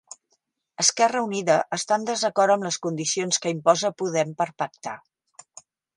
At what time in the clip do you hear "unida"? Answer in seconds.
1.25-1.57